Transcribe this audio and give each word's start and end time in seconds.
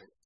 answer. 0.00 0.25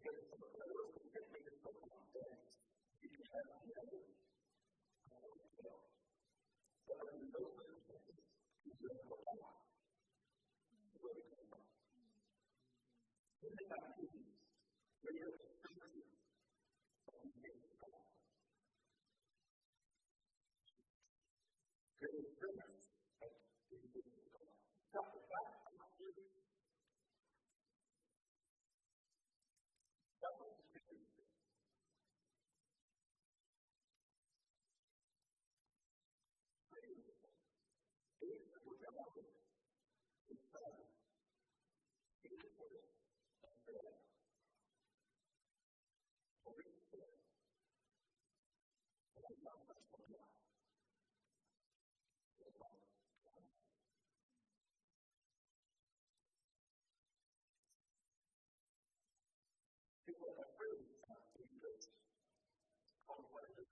because 0.00 0.16
some 0.32 0.40
of 0.40 0.48
those 0.56 0.88
things 0.96 1.12
that 1.12 1.24
made 1.28 1.44
us 1.44 1.60
so 1.60 1.70
confident, 1.76 2.40
you 3.04 3.08
can 3.12 3.24
have, 3.36 3.48
you 3.68 3.74
know, 3.76 3.84
I 5.12 5.16
don't 5.20 5.40
know. 5.60 5.76
So 6.88 6.92
I 6.96 7.04
mean, 7.12 7.28
those 7.28 7.52
are 7.52 7.68
the 7.68 7.76
things 7.84 8.08
you 8.64 8.72
can 8.80 8.96
have 8.96 9.12
a 9.12 9.34
lot. 9.44 9.60
Where 11.00 11.12
we 11.12 11.22
come 11.28 11.44
from. 11.52 11.62
The 13.44 13.48
thing 13.52 13.68
I'm 13.76 13.84
thinking, 14.00 14.24
when 15.04 15.14
you're 15.20 15.39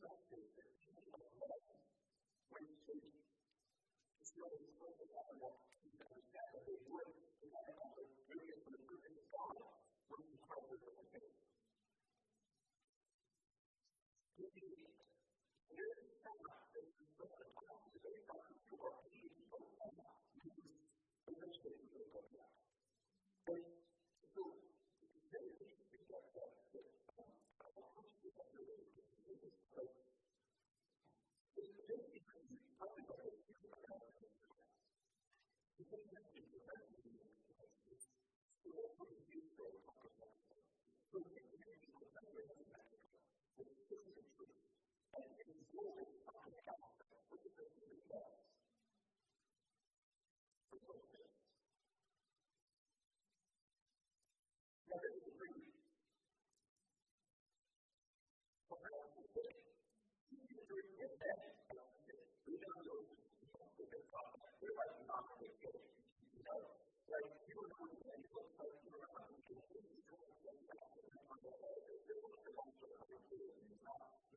attracted 0.00 0.44
to 0.56 0.62
people 0.96 1.20
like 1.44 1.66
when 2.48 2.64
you 2.64 2.76
see 2.88 3.04
it's 4.20 4.32
not 4.40 4.48
a 4.48 4.60
total 4.80 5.06
dialogue, 5.12 5.60
you 5.84 5.92
understand 6.00 6.48
that 6.56 6.64
they 6.64 6.80
would, 6.88 7.10
you 7.44 7.48
know, 7.52 7.60
have 7.68 7.96
a 8.00 8.04
good 8.32 8.48
and 8.48 8.76
a 8.80 8.82
good 8.88 9.02
response 9.12 9.60
when 10.08 10.20
you 10.24 10.36
tell 10.48 10.64
them 10.72 10.80
what 10.88 11.08
they 11.12 11.20
think. 11.20 11.39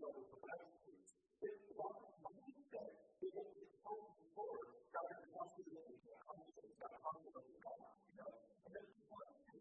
each. 0.00 1.12
This 1.44 1.56
one 1.76 2.00
mindset 2.24 2.88
is 3.20 3.30
what 3.36 3.52
is 3.52 3.68
pointing 3.84 4.32
forward 4.32 4.72
rather 4.96 5.12
than 5.12 5.28
one 5.36 5.48
who 5.52 5.60
is 5.76 5.84
in 5.92 6.16
conflict, 6.24 6.72
not 6.80 6.94
conflict 7.04 7.36
with 7.36 7.60
God. 7.60 7.84
You 8.08 8.16
know? 8.16 8.32
And 8.64 8.70
then 8.72 8.84
you 8.96 9.04
want 9.12 9.28
to 9.28 9.60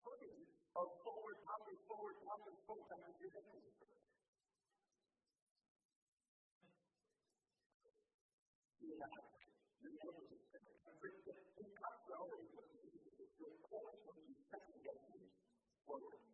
focus 0.00 0.40
of 0.72 0.88
forward, 1.04 1.36
conflict, 1.44 1.84
forward, 1.84 2.16
conflict, 2.24 2.58
forward, 2.64 2.86
conflict, 2.88 3.16
your 3.20 3.32
enemies. 3.36 3.76
Yeah. 8.80 9.04
The 9.84 9.92
enemies. 10.00 10.44
And 10.48 10.96
for 10.96 11.12
the 11.12 11.68
conflict 11.76 12.08
always, 12.16 12.48
you're 12.56 13.52
always 13.68 14.00
going 14.00 14.16
to 14.16 14.24
be 14.32 14.36
second 14.48 14.80
guessing 14.80 15.28
forward. 15.84 16.33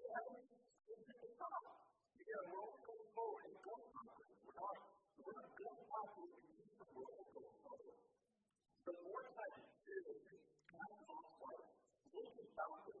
Yeah, 0.11 0.27
we're 2.51 2.59
all 2.59 2.75
going 2.83 3.07
forward 3.15 3.47
and 3.47 3.55
going 3.63 3.87
We're 4.43 4.59
not, 4.59 4.75
we're 5.23 5.39
not 5.39 5.51
going 5.55 5.83
backwards 5.87 6.35
and 6.35 6.51
keep 6.51 6.71
the 6.75 6.87
world 6.91 7.27
going 7.31 7.55
forward. 7.63 7.95
The 8.91 8.93
more 9.07 9.23
time 9.31 9.55
you 9.55 9.63
do, 9.87 9.99
time 10.67 10.99
off 11.15 11.31
work, 11.39 11.63
looking 12.11 12.51
backwards 12.59 12.91
is 12.91 13.00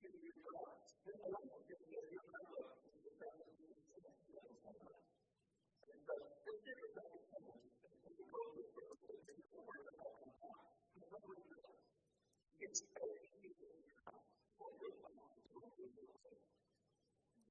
can 0.00 0.12
be 0.20 0.30
realized. 0.32 0.92
Then 1.06 1.16
the 1.20 1.30
light 1.30 1.52
is 1.52 1.64
going 1.68 1.82
to 1.84 1.88
get 1.92 2.04
your 2.12 2.24
mind 2.32 2.52
up 2.56 2.68
to 2.80 2.88
the 3.04 3.12
presence 3.20 3.54
of 3.60 4.00
the 4.04 4.12
Spirit. 4.16 4.56
And 5.88 6.00
so, 6.04 6.14
this 6.44 6.58
is 6.64 6.76
the 6.80 6.90
second 6.96 7.24
thing. 7.30 7.46
When 8.04 8.12
you 8.16 8.26
go 8.32 8.40
to 8.40 8.54
the 8.56 8.66
Spirit, 8.68 9.24
it's 9.36 9.50
the 9.52 9.62
word 9.64 9.84
of 9.88 9.94
God 10.00 10.14
comes 10.20 10.40
out. 10.48 10.64
The 10.96 11.06
number 11.12 11.32
of 11.36 11.44
the 11.52 11.58
It's 12.60 12.80
faith 12.96 13.24
in 13.44 13.52
your 13.58 14.00
heart. 14.06 14.24
For 14.58 14.70
your 14.80 14.94
life, 15.04 15.32
it's 15.40 15.52
what 15.56 15.72
you 15.76 15.88
will 15.92 16.12
say. 16.24 16.36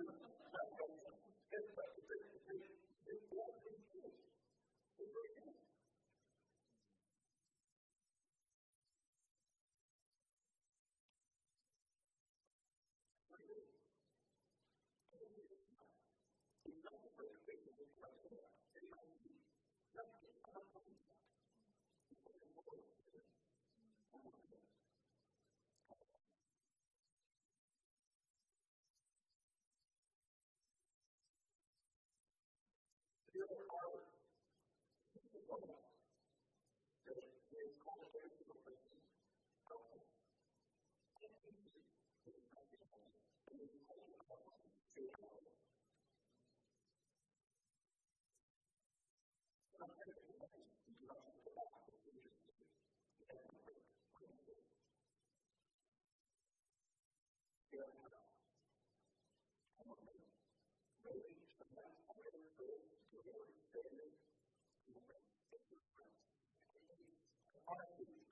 heartbeat. 67.67 68.23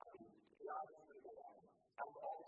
I 0.00 0.06
mean, 0.16 0.32
God 0.64 0.86
is 0.90 1.04
in 1.12 1.20
the 1.24 1.32
land. 1.36 1.66
I'm 2.00 2.12
all 2.24 2.47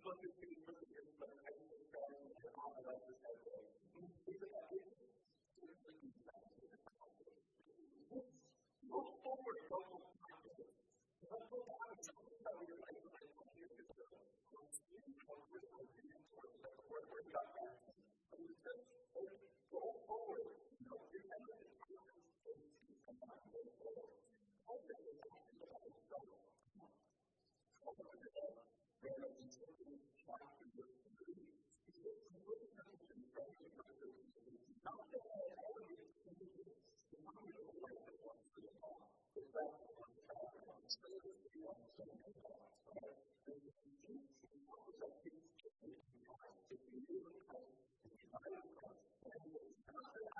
people 0.00 0.16
who 0.16 0.24
are 0.24 0.32
speaking 0.32 0.64
from 0.64 0.80
the 0.80 0.88
church, 0.96 1.12
but 1.20 1.28
I 1.44 1.52
think 1.52 1.76
it's 1.76 1.92
better 1.92 2.16
to 2.16 2.32
get 2.40 2.56
on 2.56 2.72
the 2.72 2.88
right 2.88 3.04
this 3.04 3.20
head 3.20 3.36
way. 3.44 3.60
Most 4.00 4.16
people 4.24 4.48
are 4.48 4.64
so 9.68 9.76
confident. 10.24 10.72
Most 11.28 11.52
people 11.52 11.76
have 11.84 12.00
something 12.00 12.40
that 12.48 12.54
we 12.56 12.64
were 12.64 12.80
like 12.80 12.96
for 12.96 13.12
20 13.12 13.60
years 13.60 13.76
ago. 13.76 13.92
When 14.00 15.04
we 15.04 15.12
comfort 15.20 15.68
and 15.68 15.84
reading 15.92 16.24
towards 16.32 16.56
the 16.64 16.72
word 16.88 17.04
where 17.12 17.20
it 17.20 17.28
got 17.36 17.52
back, 17.60 17.76
and 17.92 18.40
just 18.40 18.88
go 19.68 19.84
forward. 20.08 20.48
You 20.80 20.96
know, 20.96 21.12
your 21.12 21.28
message 21.28 21.76
is 21.76 23.20
not 23.20 23.36
going 23.52 23.68
forward. 23.76 24.08
Hope 24.64 24.80
is 24.80 24.96
not 24.96 25.44
to 25.44 25.60
go. 25.60 26.24
Hope 27.84 28.00
is 28.00 28.32
not. 28.32 28.79
There 29.00 29.16
are 29.16 29.32
certain 29.48 29.96
chapters 30.20 30.74
of 30.76 30.88
food 31.16 31.40
that 32.04 32.18
look 32.44 32.64
at 32.76 32.88
the 32.92 33.08
impression 33.16 33.72
of 33.80 33.86
the 33.96 34.08
Not 34.84 35.00
that 35.12 35.24
I 35.24 35.40
ever 35.56 35.82
received 35.88 36.42
it, 36.60 36.76
the 37.08 37.18
mind 37.24 37.48
of 37.48 37.64
the 37.64 37.76
life 37.80 38.04
of 38.12 38.18
one 38.20 38.40
for 38.52 38.60
the 38.60 38.72
all. 38.84 39.08
The 39.32 39.42
fact 39.56 39.74
that 39.80 39.92
one 39.96 40.14
child 40.28 40.52
and 40.52 40.84
service 40.92 41.40
to 41.48 41.58
one 41.64 41.82
son 41.96 42.12
and 42.12 42.36
all. 42.44 42.60
And 43.00 43.60
the 43.64 43.72
truth 43.72 44.28
is 44.44 44.60
what 44.68 44.80
was 44.84 44.98
up 45.00 45.14
to 45.24 45.30
the 45.32 45.48
child. 45.64 45.96
If 46.68 46.80
you 46.92 47.00
knew 47.00 47.20
the 47.24 47.40
Christ, 47.48 47.80
if 48.04 48.12
you 48.20 48.28
knew 48.28 48.60
the 48.60 48.72
Christ, 48.84 49.00
and 49.24 49.40
it's 49.48 49.82
not 49.88 50.08
that 50.12 50.39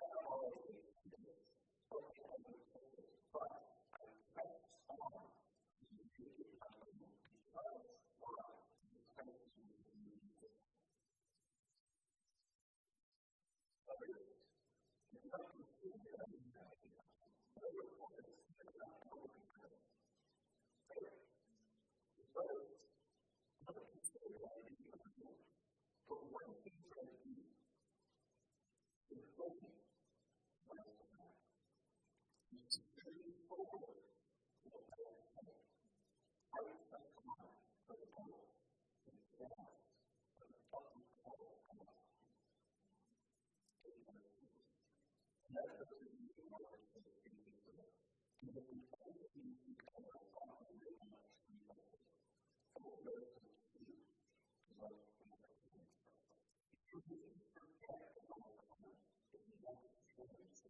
Thank 53.04 53.16
you. 60.64 60.69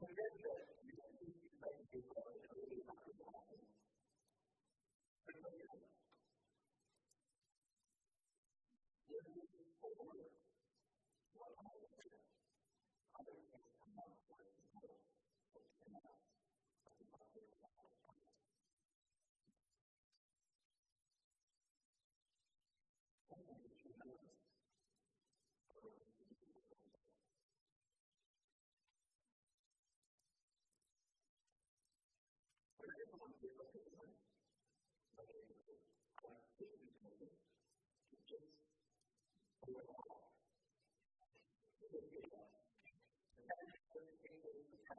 Forget 0.00 0.16
that 0.44 0.64
you. 0.84 0.96
don't 1.62 1.76
need 1.92 1.92
to 1.92 2.39
conscious 38.30 38.46
of 39.62 39.68
your 39.70 39.82
life. 39.90 40.22
It 41.82 41.90
is 41.98 42.06
your 42.14 42.22
life. 42.30 42.54
And 43.38 43.46
that 43.50 43.62
is 43.66 43.74
what 43.90 44.06
the 44.06 44.28
people 44.30 44.52
who 44.54 44.78
have 44.88 44.98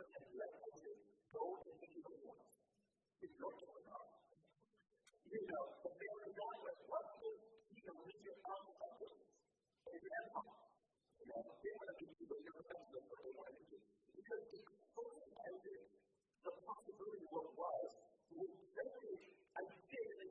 kingdom 0.00 0.08
and 0.16 0.32
let 0.40 0.48
others 0.64 0.96
go 1.28 1.60
into 1.60 2.00
the 2.00 2.16
world. 2.24 2.48
It's 3.20 3.36
your. 3.36 3.52
You 5.30 5.46
know, 5.46 5.62
the 5.84 5.92
you 7.70 7.78
can 7.84 7.94
reach 8.02 8.18
your 8.24 8.34
own 8.50 8.66
public. 8.80 9.14
Amen. 9.86 10.26
You 11.20 11.28
know, 11.30 11.40
they 11.60 11.70
want 11.76 11.86
to 11.86 11.94
be 12.00 12.08
you're 12.40 12.50
professional, 12.50 13.14
they 13.14 13.30
want 13.36 13.52
to 13.52 13.54
be 13.60 13.64
Because 14.10 14.42
the 14.50 14.58
possibility 16.64 17.20
of 17.20 17.28
what 17.30 17.52
was, 17.60 17.88
which 18.40 18.56
basically, 18.74 19.20
I 19.54 19.62
did 19.68 20.00
in 20.00 20.18
the 20.18 20.28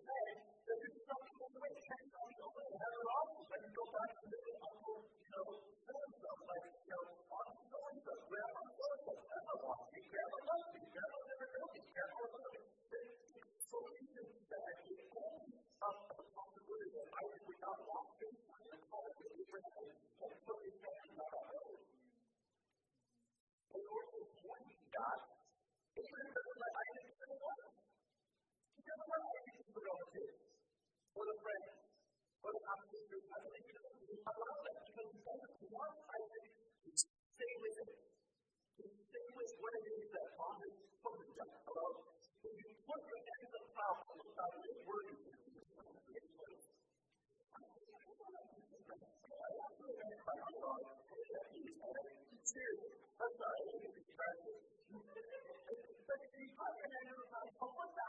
that 0.66 0.78
there's 0.84 1.00
something 1.06 1.38
in 1.40 1.48
the 1.54 1.62
can't 1.80 2.12
over 2.44 2.60
have 2.76 2.96
it 3.00 3.08
all, 3.08 3.40
and 3.40 3.72
go 3.72 3.88
back 3.88 4.12
to 4.20 4.28
the 4.34 4.52
uncle, 4.68 5.00
you 5.16 5.32
know, 5.32 5.48
like, 6.44 6.68
you 6.76 6.92
know, 6.92 7.19
Israel 19.50 19.90
You 28.78 28.84
the 29.74 29.82
relative, 29.82 30.34
or 31.18 31.24
the 31.26 31.38
friend. 31.42 31.66
I 32.40 32.54
don't 32.54 32.62
because 34.86 35.10
he 35.10 35.20
doesn't 35.26 35.58
want 35.74 35.94
with 37.60 37.76
him. 37.80 37.90
With 38.80 39.54
what 39.58 39.74
it 39.74 39.86
is 39.98 40.08
that 40.14 40.28
promise 40.38 40.78
from 41.02 41.14
the 41.18 41.28
death 41.34 41.58
of. 41.74 41.94
If 42.46 42.54
you 42.54 42.70
put 42.86 43.02
your 43.02 43.22
head 43.26 43.50
the 43.50 43.62
cloud, 43.74 43.98
it's 44.14 44.30
not 44.38 44.52
really. 44.62 45.30
That's 50.30 50.54
not 57.98 58.09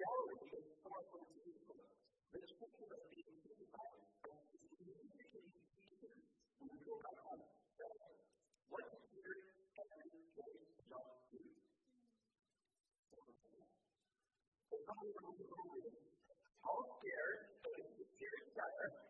Galilee 0.00 0.48
is 0.56 0.64
far 0.80 0.96
from 1.12 1.28
Jerusalem. 1.28 1.84
The 2.32 2.40
description 2.40 2.88
of 2.88 3.04
being 3.12 3.36
crucified 3.44 4.00
is 4.00 4.40
immediately 4.80 5.44
preceded 5.76 6.24
when 6.56 6.72
we 6.72 6.80
go 6.88 6.96
back 7.04 7.20
on 7.28 7.36
seven. 7.76 8.16
What 8.72 8.88
is 8.96 9.04
here 9.12 9.36
every 9.76 10.24
day 10.40 10.56
shall 10.88 11.04
do. 11.28 11.42
It's 14.72 14.86
not 14.88 15.04
even 15.04 15.20
a 15.20 15.32
little 15.36 15.92
How 16.64 16.76
scared, 16.96 17.38
but 17.60 17.72
it's 17.76 18.00
a 18.00 18.06
serious 18.16 18.48
matter. 18.56 19.09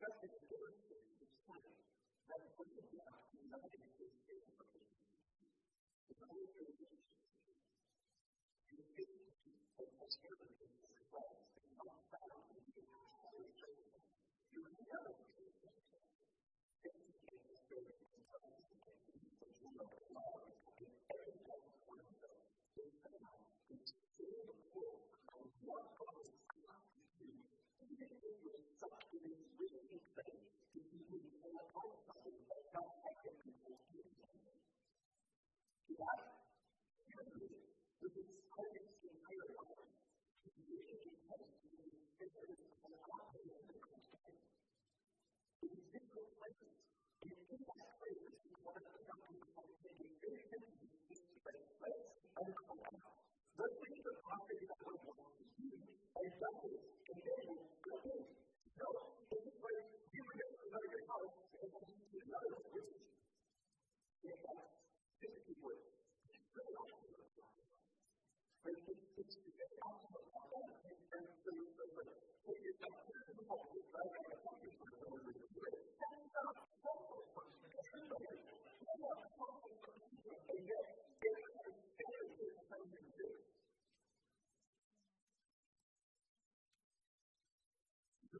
that 0.00 0.16
is 0.24 0.32
the 0.48 0.56
that 2.28 2.40
is 2.40 2.52
what 2.56 2.68
you. 2.72 2.80
have 2.96 3.20
to 3.20 3.36
know 3.52 3.60
is 4.00 4.16
the 6.08 6.24
only 6.24 6.48
thing 6.56 6.64
that 6.64 6.72
you 6.80 6.88
and 8.64 8.80
the 8.80 8.88
thing 8.96 9.12
that 9.76 9.92
was 10.00 10.16
given 10.24 10.48
to 10.56 10.64
you 10.64 10.88
is 10.88 11.04
that 11.12 11.28
it's 11.52 11.68
not 11.76 12.00
found 12.08 12.48
in 12.56 12.64
the 12.72 12.84
you 14.56 14.64
have 14.88 15.29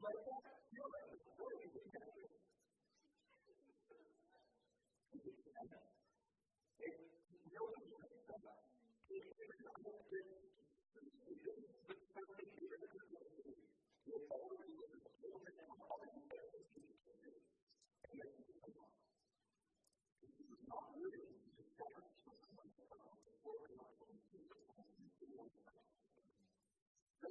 He's 0.01 0.09
like, 0.09 0.25
well, 0.25 0.41
you're 0.73 0.89
like, 0.89 1.13
what 1.37 1.53
are 1.53 1.61
you 1.61 1.69
doing? 1.69 1.93
Thank 1.93 2.17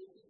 you. 0.07 0.30